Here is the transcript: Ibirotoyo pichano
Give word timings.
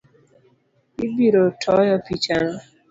Ibirotoyo 1.05 1.91
pichano 2.05 2.59